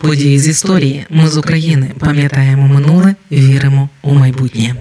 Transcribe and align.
Події 0.00 0.38
з 0.38 0.48
історії. 0.48 1.06
Ми 1.10 1.28
з 1.28 1.36
України 1.36 1.90
пам'ятаємо 1.98 2.68
минуле, 2.68 3.14
віримо 3.32 3.88
у 4.02 4.14
майбутнє. 4.14 4.74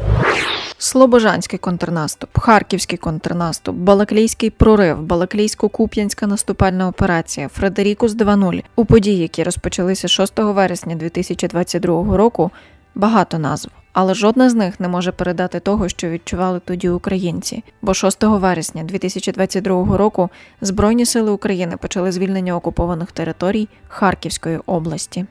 Слобожанський 0.77 1.59
контрнаступ, 1.59 2.29
Харківський 2.37 2.97
контрнаступ, 2.97 3.75
Балаклійський 3.75 4.49
прорив, 4.49 5.01
Балаклійсько-Куп'янська 5.01 6.27
наступальна 6.27 6.87
операція, 6.87 7.47
Фредерікус 7.47 8.15
2.0. 8.15 8.63
у 8.75 8.85
події, 8.85 9.17
які 9.17 9.43
розпочалися 9.43 10.07
6 10.07 10.33
вересня 10.37 10.95
2022 10.95 12.17
року. 12.17 12.51
Багато 12.95 13.39
назв, 13.39 13.69
але 13.99 14.13
жодна 14.13 14.49
з 14.49 14.55
них 14.55 14.79
не 14.79 14.87
може 14.87 15.11
передати 15.11 15.59
того, 15.59 15.89
що 15.89 16.09
відчували 16.09 16.61
тоді 16.65 16.89
українці. 16.89 17.63
Бо 17.81 17.93
6 17.93 18.23
вересня 18.23 18.83
2022 18.83 19.97
року 19.97 20.29
Збройні 20.61 21.05
сили 21.05 21.31
України 21.31 21.77
почали 21.77 22.11
звільнення 22.11 22.55
окупованих 22.55 23.11
територій 23.11 23.67
Харківської 23.87 24.59
області. 24.65 25.25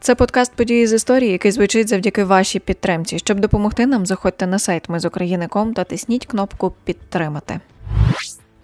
Це 0.00 0.14
подкаст 0.14 0.52
події 0.56 0.86
з 0.86 0.92
історії, 0.92 1.32
який 1.32 1.52
звучить 1.52 1.88
завдяки 1.88 2.24
вашій 2.24 2.58
підтримці. 2.58 3.18
Щоб 3.18 3.40
допомогти 3.40 3.86
нам, 3.86 4.06
заходьте 4.06 4.46
на 4.46 4.58
сайт 4.58 4.88
Ми 4.88 5.00
з 5.00 5.04
України.ком 5.04 5.74
та 5.74 5.84
тисніть 5.84 6.26
кнопку 6.26 6.72
Підтримати. 6.84 7.60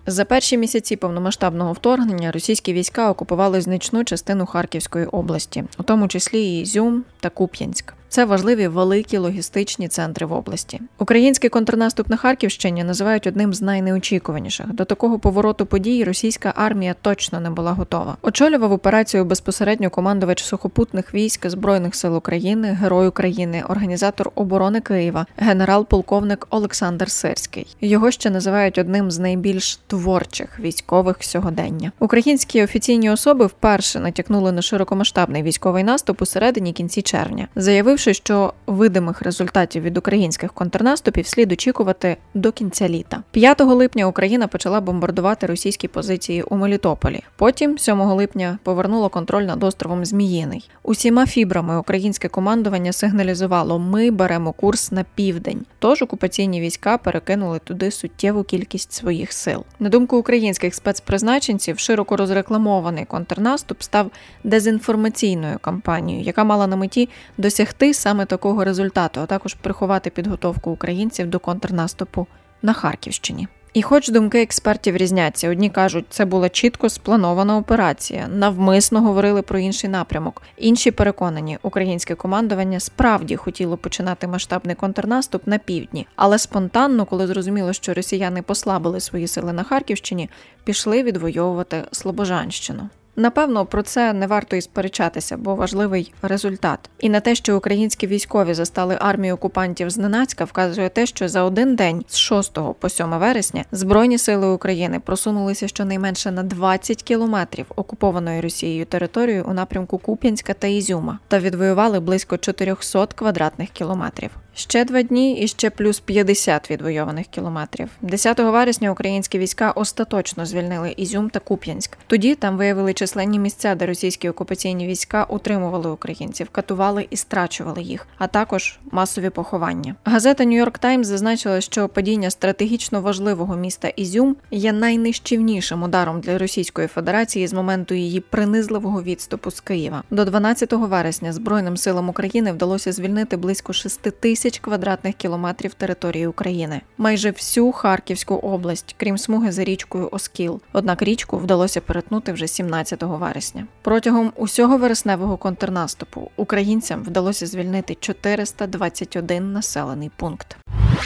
За 0.07 0.25
перші 0.25 0.59
місяці 0.59 0.97
повномасштабного 0.97 1.73
вторгнення 1.73 2.33
російські 2.33 2.73
війська 2.73 3.11
окупували 3.11 3.61
значну 3.61 4.05
частину 4.05 4.47
Харківської 4.47 5.07
області, 5.07 5.65
у 5.79 5.83
тому 5.83 6.09
числі 6.09 6.43
і 6.43 6.61
Ізюм 6.61 7.05
та 7.21 7.29
Куп'янськ. 7.29 7.95
Це 8.13 8.25
важливі 8.25 8.69
великі 8.69 9.19
логістичні 9.19 9.89
центри 9.89 10.27
в 10.27 10.33
області. 10.33 10.81
Український 10.99 11.51
контрнаступ 11.51 12.09
на 12.09 12.17
Харківщині 12.17 12.85
називають 12.85 13.27
одним 13.27 13.55
з 13.55 13.63
найнеочікуваніших. 13.63 14.75
До 14.75 14.85
такого 14.85 15.19
повороту 15.19 15.67
подій 15.67 16.05
російська 16.05 16.53
армія 16.57 16.95
точно 17.03 17.41
не 17.41 17.51
була 17.51 17.73
готова. 17.73 18.17
Очолював 18.23 18.73
операцію 18.73 19.25
безпосередньо 19.25 19.91
командувач 19.91 20.43
сухопутних 20.43 21.15
військ 21.15 21.49
збройних 21.49 21.95
сил 21.95 22.17
України, 22.17 22.69
герой 22.69 23.09
України, 23.09 23.65
організатор 23.69 24.31
оборони 24.35 24.81
Києва, 24.81 25.27
генерал-полковник 25.37 26.47
Олександр 26.51 27.11
Сирський. 27.11 27.67
Його 27.81 28.11
ще 28.11 28.31
називають 28.31 28.79
одним 28.79 29.11
з 29.11 29.19
найбільш 29.19 29.77
творчих 29.87 30.61
військових 30.61 31.17
сьогодення. 31.21 31.93
Українські 31.99 32.65
офіційні 32.65 33.11
особи 33.11 33.47
вперше 33.47 34.01
натякнули 34.01 34.53
на 34.53 34.63
широкомасштабний 34.63 35.43
військовий 35.43 35.85
наступ 35.85 36.23
у 36.23 36.27
середині 36.27 36.73
кінці 36.73 37.03
червня, 37.03 37.49
заявивши 37.57 38.02
заявивши, 38.03 38.15
що 38.15 38.53
видимих 38.67 39.23
результатів 39.23 39.83
від 39.83 39.99
українських 39.99 40.53
контрнаступів 40.53 41.27
слід 41.27 41.53
очікувати 41.53 42.17
до 42.35 42.53
кінця 42.53 42.89
літа. 42.89 43.23
5 43.31 43.61
липня 43.61 44.07
Україна 44.07 44.47
почала 44.47 44.81
бомбардувати 44.81 45.47
російські 45.47 45.89
позиції 45.89 46.43
у 46.43 46.57
Мелітополі. 46.57 47.23
Потім, 47.37 47.79
7 47.79 48.01
липня, 48.01 48.59
повернуло 48.63 49.09
контроль 49.09 49.43
над 49.43 49.65
островом 49.65 50.05
Зміїний. 50.05 50.71
Усіма 50.83 51.27
фібрами 51.27 51.79
українське 51.79 52.29
командування 52.29 52.93
сигналізувало: 52.93 53.79
ми 53.79 54.11
беремо 54.11 54.53
курс 54.53 54.93
на 54.93 55.05
південь. 55.15 55.65
Тож 55.79 56.03
окупаційні 56.03 56.61
війська 56.61 56.99
перекинули 56.99 57.59
туди 57.65 57.91
суттєву 57.91 58.43
кількість 58.43 58.93
своїх 58.93 59.33
сил. 59.33 59.65
На 59.81 59.89
думку 59.89 60.17
українських 60.17 60.75
спецпризначенців, 60.75 61.79
широко 61.79 62.17
розрекламований 62.17 63.05
контрнаступ 63.05 63.83
став 63.83 64.11
дезінформаційною 64.45 65.59
кампанією, 65.61 66.25
яка 66.25 66.45
мала 66.45 66.67
на 66.67 66.77
меті 66.77 67.09
досягти 67.39 67.92
саме 67.95 68.27
такого 68.27 68.65
результату, 68.65 69.21
а 69.21 69.27
також 69.27 69.55
приховати 69.55 70.11
підготовку 70.11 70.71
українців 70.71 71.27
до 71.27 71.39
контрнаступу 71.39 72.27
на 72.63 72.73
Харківщині. 72.73 73.49
І, 73.75 73.83
хоч 73.83 74.09
думки 74.09 74.43
експертів 74.43 74.97
різняться, 74.97 75.51
одні 75.51 75.71
кажуть, 75.71 76.05
це 76.11 76.25
була 76.25 76.49
чітко 76.49 76.89
спланована 76.89 77.57
операція, 77.57 78.29
навмисно 78.29 79.01
говорили 79.01 79.43
про 79.43 79.59
інший 79.59 79.91
напрямок. 79.91 80.43
Інші 80.57 80.91
переконані, 80.91 81.59
українське 81.63 82.15
командування 82.15 82.81
справді 82.81 83.37
хотіло 83.37 83.77
починати 83.77 84.27
масштабний 84.27 84.75
контрнаступ 84.75 85.47
на 85.47 85.59
півдні, 85.59 86.07
але 86.17 86.39
спонтанно, 86.39 87.07
коли 87.07 87.27
зрозуміло, 87.27 87.73
що 87.73 87.95
росіяни 87.95 88.43
послабили 88.43 89.01
свої 89.01 89.27
сили 89.27 89.53
на 89.53 89.63
Харківщині, 89.63 90.31
пішли 90.65 91.03
відвоювати 91.03 91.83
Слобожанщину. 91.93 92.89
Напевно, 93.17 93.67
про 93.67 93.83
це 93.83 94.13
не 94.13 94.27
варто 94.27 94.57
і 94.57 94.61
сперечатися, 94.61 95.37
бо 95.37 95.55
важливий 95.55 96.15
результат. 96.23 96.91
І 96.99 97.09
на 97.09 97.21
те, 97.21 97.35
що 97.35 97.57
українські 97.57 98.07
військові 98.07 98.55
застали 98.55 98.99
армію 99.01 99.35
окупантів 99.35 99.91
зненацька, 99.91 100.45
вказує 100.45 100.89
те, 100.89 101.07
що 101.07 101.29
за 101.29 101.43
один 101.43 101.77
день 101.77 102.05
з 102.09 102.17
6 102.17 102.59
по 102.79 102.89
7 102.89 103.11
вересня 103.11 103.65
збройні 103.73 104.19
сили 104.19 104.47
України 104.47 105.01
просунулися 105.01 105.69
щонайменше 105.69 106.31
на 106.31 106.43
20 106.43 107.03
кілометрів 107.03 107.67
окупованою 107.77 108.43
Росією 108.43 108.85
територією 108.85 109.45
у 109.49 109.53
напрямку 109.53 109.99
Куп'янська 109.99 110.55
та 110.55 110.67
Ізюма 110.67 111.19
та 111.29 111.39
відвоювали 111.39 112.01
близько 112.01 112.39
400 112.39 113.07
квадратних 113.07 113.71
кілометрів. 113.71 114.31
Ще 114.55 114.85
два 114.85 115.03
дні 115.03 115.41
і 115.41 115.49
ще 115.49 115.71
плюс 115.71 116.01
50 116.01 116.71
відвойованих 116.71 117.27
кілометрів. 117.27 117.89
10 118.03 118.39
вересня 118.39 118.91
українські 118.91 119.39
війська 119.39 119.71
остаточно 119.71 120.47
звільнили 120.47 120.95
Ізюм 120.97 121.31
та 121.31 121.41
Куп'янськ. 121.41 121.99
Тоді 122.07 122.35
там 122.35 122.57
виявили 122.57 122.93
численні 123.03 123.39
місця, 123.39 123.75
де 123.75 123.87
російські 123.87 124.29
окупаційні 124.29 124.87
війська 124.87 125.27
утримували 125.29 125.91
українців, 125.91 126.49
катували 126.53 127.07
і 127.11 127.17
страчували 127.17 127.83
їх, 127.83 128.07
а 128.19 128.27
також 128.27 128.79
масові 128.91 129.31
поховання. 129.31 129.95
Газета 130.05 130.45
Нью-Йорк 130.45 130.79
Таймс 130.79 131.07
зазначила, 131.07 131.61
що 131.61 131.89
падіння 131.89 132.31
стратегічно 132.31 133.01
важливого 133.01 133.57
міста 133.57 133.89
Ізюм 133.89 134.37
є 134.51 134.73
найнищівнішим 134.73 135.83
ударом 135.83 136.21
для 136.21 136.39
Російської 136.39 136.89
Федерації 136.89 137.47
з 137.47 137.53
моменту 137.53 137.95
її 137.95 138.21
принизливого 138.21 139.03
відступу 139.03 139.51
з 139.51 139.61
Києва. 139.61 140.03
До 140.11 140.25
12 140.25 140.73
вересня 140.73 141.33
Збройним 141.33 141.77
силам 141.77 142.09
України 142.09 142.53
вдалося 142.53 142.93
звільнити 142.93 143.37
близько 143.37 143.73
6 143.73 144.01
тисяч 144.01 144.59
квадратних 144.59 145.15
кілометрів 145.15 145.75
території 145.75 146.27
України, 146.27 146.81
майже 146.99 147.31
всю 147.31 147.73
Харківську 147.73 148.35
область, 148.35 148.95
крім 148.99 149.19
смуги 149.19 149.53
за 149.53 149.65
річкою 149.65 150.09
Оскіл. 150.13 150.61
Однак 150.73 151.03
річку 151.03 151.39
вдалося 151.39 151.81
перетнути 151.81 152.33
вже 152.33 152.49
17 152.93 153.21
вересня. 153.21 153.65
Протягом 153.83 154.33
усього 154.37 154.79
вересневого 154.79 155.37
контрнаступу 155.37 156.31
українцям 156.37 157.03
вдалося 157.03 157.47
звільнити 157.47 157.97
421 158.01 159.53
населений 159.53 160.11
пункт. 160.17 160.57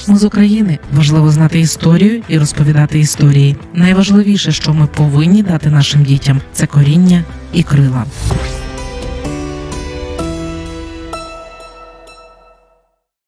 Ми 0.08 0.16
з 0.16 0.24
України 0.24 0.78
важливо 0.92 1.30
знати 1.30 1.60
історію 1.60 2.22
і 2.28 2.38
розповідати 2.38 2.98
історії. 2.98 3.56
Найважливіше, 3.74 4.52
що 4.52 4.74
ми 4.74 4.86
повинні 4.86 5.42
дати 5.42 5.70
нашим 5.70 6.02
дітям, 6.02 6.40
це 6.52 6.66
коріння 6.66 7.24
і 7.52 7.62
крила. 7.62 8.04